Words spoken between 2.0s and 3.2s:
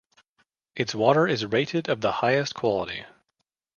the highest quality.